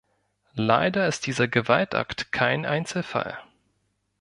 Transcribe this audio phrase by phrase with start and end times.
[0.55, 3.37] Leider ist dieser Gewaltakt kein Einzelfall.